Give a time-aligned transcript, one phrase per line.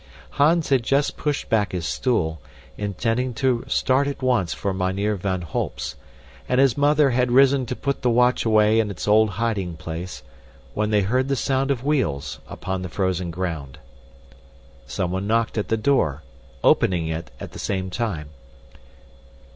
[0.31, 2.41] Hans had just pushed back his stool,
[2.75, 5.95] intending to start at once for Mynheer van Holp's,
[6.49, 10.23] and his mother had risen to put the watch away in its old hiding place,
[10.73, 13.77] when they heard the sound of wheels upon the frozen ground.
[14.87, 16.23] Someone knocked at the door,
[16.63, 18.29] opening it at the same time.